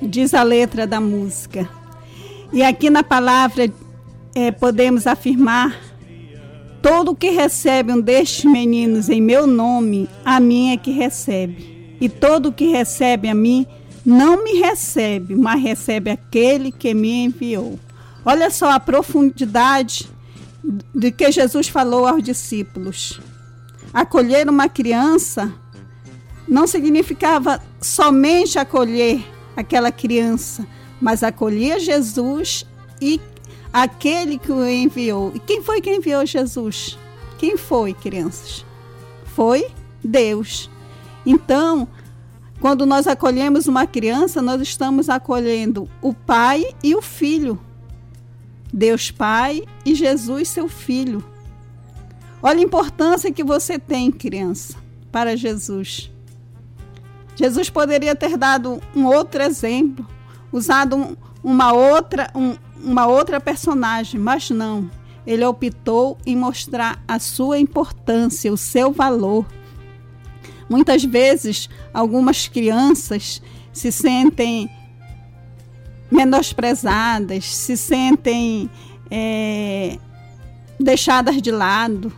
diz 0.00 0.34
a 0.34 0.42
letra 0.42 0.86
da 0.86 1.00
música. 1.00 1.68
E 2.52 2.62
aqui 2.62 2.88
na 2.90 3.02
palavra 3.02 3.70
é, 4.34 4.50
podemos 4.50 5.06
afirmar: 5.06 5.78
todo 6.80 7.14
que 7.14 7.30
recebe 7.30 7.92
um 7.92 8.00
destes 8.00 8.44
meninos 8.44 9.08
em 9.08 9.20
meu 9.20 9.46
nome, 9.46 10.08
a 10.24 10.40
mim 10.40 10.72
é 10.72 10.76
que 10.76 10.90
recebe. 10.90 11.96
E 12.00 12.08
todo 12.08 12.52
que 12.52 12.68
recebe 12.68 13.28
a 13.28 13.34
mim, 13.34 13.66
não 14.04 14.42
me 14.44 14.60
recebe, 14.60 15.34
mas 15.34 15.60
recebe 15.60 16.10
aquele 16.10 16.70
que 16.70 16.94
me 16.94 17.24
enviou. 17.24 17.78
Olha 18.24 18.50
só 18.50 18.70
a 18.70 18.80
profundidade 18.80 20.08
de 20.94 21.10
que 21.10 21.30
Jesus 21.32 21.68
falou 21.68 22.06
aos 22.06 22.22
discípulos. 22.22 23.20
Acolher 23.92 24.48
uma 24.48 24.68
criança 24.68 25.52
não 26.46 26.66
significava 26.66 27.60
somente 27.80 28.58
acolher 28.58 29.24
aquela 29.58 29.90
criança, 29.90 30.64
mas 31.00 31.24
acolher 31.24 31.80
Jesus 31.80 32.64
e 33.02 33.20
aquele 33.72 34.38
que 34.38 34.52
o 34.52 34.64
enviou. 34.64 35.32
E 35.34 35.40
quem 35.40 35.64
foi 35.64 35.80
que 35.80 35.92
enviou 35.92 36.24
Jesus? 36.24 36.96
Quem 37.38 37.56
foi, 37.56 37.92
crianças? 37.92 38.64
Foi 39.34 39.66
Deus. 40.02 40.70
Então, 41.26 41.88
quando 42.60 42.86
nós 42.86 43.08
acolhemos 43.08 43.66
uma 43.66 43.84
criança, 43.84 44.40
nós 44.40 44.62
estamos 44.62 45.08
acolhendo 45.08 45.90
o 46.00 46.14
Pai 46.14 46.64
e 46.80 46.94
o 46.94 47.02
Filho. 47.02 47.58
Deus 48.72 49.10
Pai 49.10 49.64
e 49.84 49.92
Jesus, 49.92 50.50
seu 50.50 50.68
Filho. 50.68 51.24
Olha 52.40 52.60
a 52.60 52.62
importância 52.62 53.32
que 53.32 53.42
você 53.42 53.76
tem, 53.76 54.12
criança, 54.12 54.76
para 55.10 55.36
Jesus. 55.36 56.12
Jesus 57.38 57.70
poderia 57.70 58.16
ter 58.16 58.36
dado 58.36 58.82
um 58.96 59.06
outro 59.06 59.40
exemplo, 59.40 60.04
usado 60.50 60.96
um, 60.96 61.16
uma, 61.40 61.72
outra, 61.72 62.28
um, 62.34 62.56
uma 62.82 63.06
outra 63.06 63.38
personagem, 63.40 64.18
mas 64.18 64.50
não. 64.50 64.90
Ele 65.24 65.44
optou 65.44 66.18
em 66.26 66.34
mostrar 66.34 67.00
a 67.06 67.20
sua 67.20 67.60
importância, 67.60 68.52
o 68.52 68.56
seu 68.56 68.90
valor. 68.90 69.46
Muitas 70.68 71.04
vezes, 71.04 71.70
algumas 71.94 72.48
crianças 72.48 73.40
se 73.72 73.92
sentem 73.92 74.68
menosprezadas, 76.10 77.44
se 77.44 77.76
sentem 77.76 78.68
é, 79.08 79.96
deixadas 80.80 81.40
de 81.40 81.52
lado, 81.52 82.12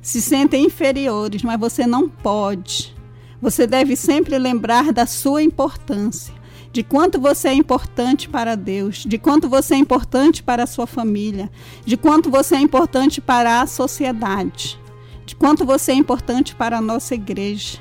se 0.00 0.22
sentem 0.22 0.64
inferiores, 0.64 1.42
mas 1.42 1.60
você 1.60 1.86
não 1.86 2.08
pode 2.08 2.94
você 3.42 3.66
deve 3.66 3.96
sempre 3.96 4.38
lembrar 4.38 4.92
da 4.92 5.04
sua 5.04 5.42
importância, 5.42 6.32
de 6.70 6.84
quanto 6.84 7.20
você 7.20 7.48
é 7.48 7.52
importante 7.52 8.28
para 8.28 8.54
Deus, 8.54 8.98
de 8.98 9.18
quanto 9.18 9.48
você 9.48 9.74
é 9.74 9.78
importante 9.78 10.44
para 10.44 10.62
a 10.62 10.66
sua 10.66 10.86
família, 10.86 11.50
de 11.84 11.96
quanto 11.96 12.30
você 12.30 12.54
é 12.54 12.60
importante 12.60 13.20
para 13.20 13.60
a 13.60 13.66
sociedade, 13.66 14.80
de 15.26 15.34
quanto 15.34 15.66
você 15.66 15.90
é 15.90 15.96
importante 15.96 16.54
para 16.54 16.78
a 16.78 16.80
nossa 16.80 17.16
igreja. 17.16 17.78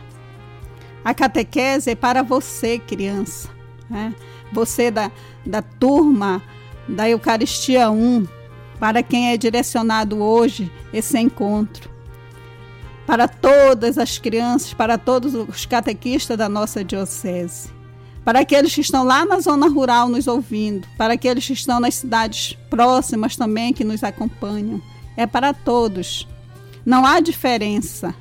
A 1.06 1.14
catequese 1.14 1.92
é 1.92 1.96
para 1.96 2.24
você, 2.24 2.80
criança, 2.80 3.48
né? 3.88 4.16
você 4.52 4.90
da, 4.90 5.12
da 5.46 5.62
turma 5.62 6.42
da 6.88 7.08
Eucaristia 7.08 7.92
1, 7.92 8.28
para 8.80 9.04
quem 9.04 9.30
é 9.30 9.38
direcionado 9.38 10.24
hoje 10.24 10.72
esse 10.92 11.20
encontro 11.20 11.91
para 13.06 13.28
todas 13.28 13.98
as 13.98 14.18
crianças, 14.18 14.74
para 14.74 14.98
todos 14.98 15.34
os 15.34 15.66
catequistas 15.66 16.38
da 16.38 16.48
nossa 16.48 16.84
diocese, 16.84 17.70
para 18.24 18.42
aqueles 18.42 18.74
que 18.74 18.82
estão 18.82 19.04
lá 19.04 19.26
na 19.26 19.40
zona 19.40 19.68
rural 19.68 20.08
nos 20.08 20.28
ouvindo, 20.28 20.88
para 20.98 21.14
aqueles 21.14 21.46
que 21.46 21.54
estão 21.54 21.80
nas 21.80 21.96
cidades 21.96 22.58
próximas 22.70 23.36
também 23.36 23.74
que 23.74 23.84
nos 23.84 24.04
acompanham. 24.04 24.82
é 25.18 25.28
para 25.28 25.54
todos. 25.54 26.28
Não 26.86 27.06
há 27.06 27.20
diferença. 27.20 28.16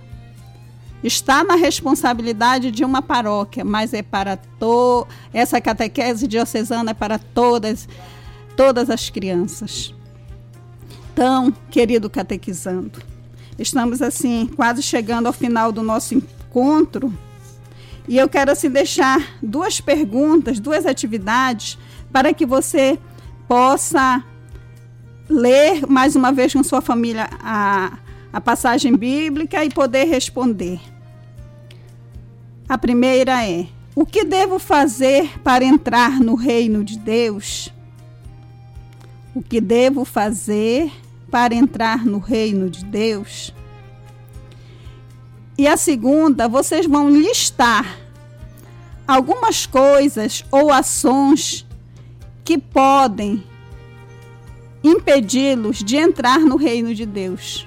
Está 1.03 1.43
na 1.43 1.55
responsabilidade 1.55 2.71
de 2.71 2.85
uma 2.85 3.01
paróquia, 3.01 3.65
mas 3.65 3.95
é 3.95 4.03
para 4.03 4.37
to 4.37 5.07
essa 5.33 5.61
catequese 5.61 6.27
diocesana 6.27 6.91
é 6.91 6.95
para 6.95 7.19
todas 7.19 7.89
todas 8.55 8.91
as 8.91 9.09
crianças. 9.09 9.95
Então, 11.13 11.51
querido 11.71 12.11
catequizando, 12.11 13.03
estamos 13.61 14.01
assim 14.01 14.47
quase 14.57 14.83
chegando 14.83 15.27
ao 15.27 15.33
final 15.33 15.71
do 15.71 15.83
nosso 15.83 16.15
encontro 16.15 17.13
e 18.09 18.17
eu 18.19 18.29
quero 18.29 18.51
assim 18.51 18.69
deixar 18.69 19.39
duas 19.41 19.81
perguntas, 19.81 20.59
duas 20.59 20.87
atividades 20.87 21.79
para 22.13 22.35
que 22.35 22.45
você 22.45 22.99
possa 23.47 24.25
ler 25.29 25.87
mais 25.87 26.17
uma 26.17 26.33
vez 26.33 26.53
com 26.53 26.63
sua 26.65 26.81
família 26.81 27.29
a, 27.41 27.99
a 28.33 28.41
passagem 28.41 28.97
bíblica 28.97 29.65
e 29.65 29.71
poder 29.71 30.07
responder. 30.07 30.81
A 32.69 32.77
primeira 32.77 33.47
é: 33.49 33.67
O 33.95 34.05
que 34.05 34.25
devo 34.25 34.59
fazer 34.59 35.39
para 35.41 35.65
entrar 35.65 36.19
no 36.19 36.35
reino 36.35 36.83
de 36.83 36.99
Deus? 36.99 37.73
O 39.35 39.41
que 39.43 39.61
devo 39.61 40.05
fazer 40.05 40.91
para 41.31 41.55
entrar 41.55 42.05
no 42.05 42.19
reino 42.19 42.69
de 42.69 42.85
Deus? 42.85 43.55
E 45.57 45.69
a 45.69 45.77
segunda, 45.77 46.49
vocês 46.49 46.87
vão 46.87 47.11
listar 47.11 47.99
algumas 49.07 49.67
coisas 49.67 50.45
ou 50.51 50.73
ações 50.73 51.67
que 52.45 52.57
podem 52.57 53.45
impedi-los 54.83 55.79
de 55.79 55.97
entrar 55.97 56.41
no 56.41 56.57
reino 56.57 56.95
de 56.95 57.05
Deus. 57.05 57.67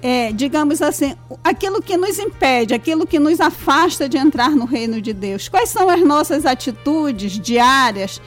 É, 0.00 0.32
digamos 0.32 0.80
assim, 0.80 1.14
aquilo 1.42 1.82
que 1.82 1.96
nos 1.96 2.18
impede, 2.18 2.72
aquilo 2.72 3.06
que 3.06 3.18
nos 3.18 3.40
afasta 3.40 4.08
de 4.08 4.16
entrar 4.16 4.50
no 4.50 4.64
reino 4.64 5.02
de 5.02 5.12
Deus. 5.12 5.48
Quais 5.48 5.68
são 5.68 5.90
as 5.90 6.00
nossas 6.00 6.46
atitudes 6.46 7.32
diárias 7.38 8.20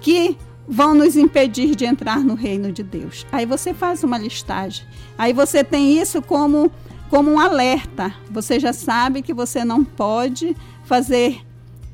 que 0.00 0.38
vão 0.68 0.94
nos 0.94 1.16
impedir 1.16 1.74
de 1.74 1.86
entrar 1.86 2.20
no 2.20 2.34
reino 2.34 2.70
de 2.70 2.82
Deus? 2.82 3.26
Aí 3.32 3.46
você 3.46 3.72
faz 3.72 4.04
uma 4.04 4.18
listagem. 4.18 4.86
Aí 5.16 5.32
você 5.32 5.64
tem 5.64 5.98
isso 5.98 6.20
como 6.20 6.70
como 7.08 7.30
um 7.30 7.40
alerta. 7.40 8.14
Você 8.30 8.60
já 8.60 8.72
sabe 8.72 9.22
que 9.22 9.32
você 9.32 9.64
não 9.64 9.82
pode 9.82 10.54
fazer 10.84 11.40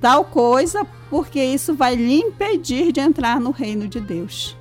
tal 0.00 0.24
coisa 0.24 0.84
porque 1.08 1.42
isso 1.42 1.72
vai 1.72 1.94
lhe 1.94 2.20
impedir 2.20 2.90
de 2.90 3.00
entrar 3.00 3.40
no 3.40 3.52
reino 3.52 3.86
de 3.86 4.00
Deus. 4.00 4.56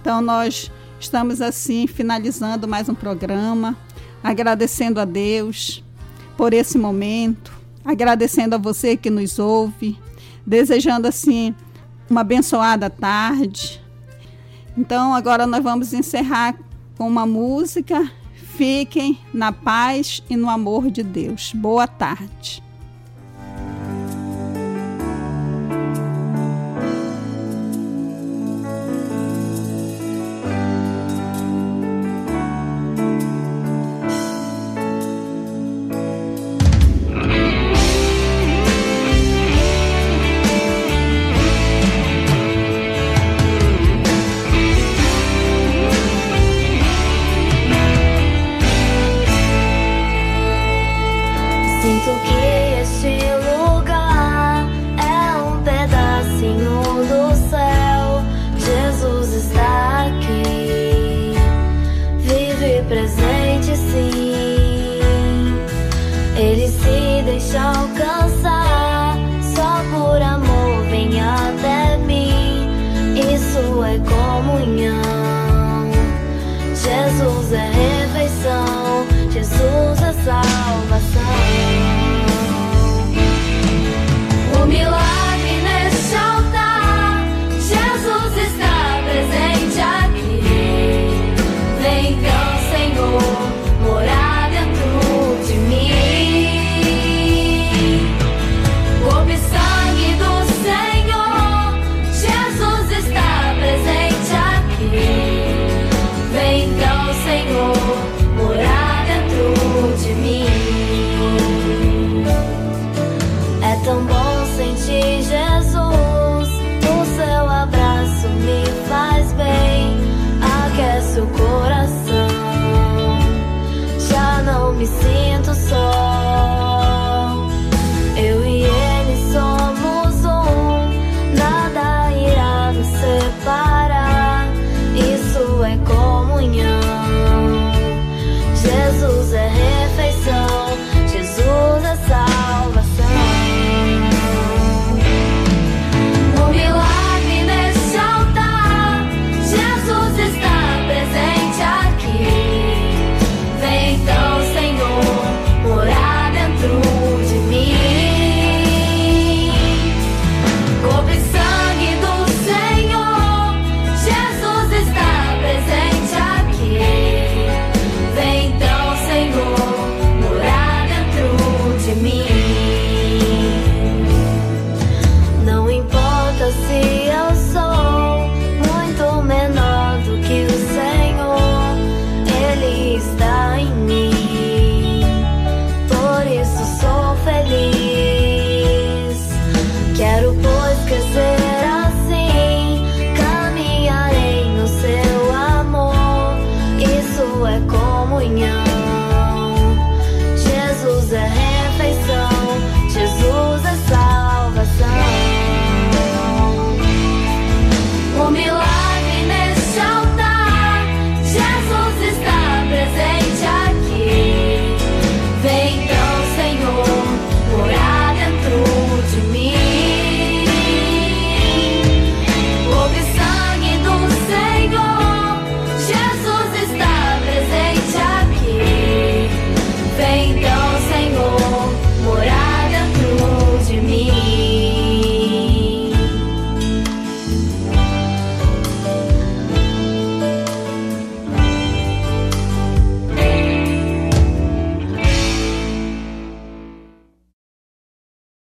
Então 0.00 0.20
nós 0.20 0.70
estamos 0.98 1.40
assim 1.40 1.86
finalizando 1.86 2.66
mais 2.66 2.88
um 2.88 2.94
programa, 2.94 3.76
agradecendo 4.22 5.00
a 5.00 5.04
Deus 5.04 5.84
por 6.36 6.52
esse 6.52 6.76
momento, 6.76 7.52
agradecendo 7.84 8.56
a 8.56 8.58
você 8.58 8.96
que 8.96 9.08
nos 9.08 9.38
ouve, 9.38 9.96
desejando 10.44 11.06
assim 11.06 11.54
uma 12.08 12.22
abençoada 12.22 12.88
tarde. 12.88 13.82
Então 14.76 15.14
agora 15.14 15.46
nós 15.46 15.62
vamos 15.62 15.92
encerrar 15.92 16.56
com 16.96 17.06
uma 17.06 17.26
música. 17.26 18.10
Fiquem 18.56 19.18
na 19.32 19.52
paz 19.52 20.22
e 20.30 20.36
no 20.36 20.48
amor 20.48 20.90
de 20.90 21.02
Deus. 21.02 21.52
Boa 21.52 21.86
tarde. 21.86 22.63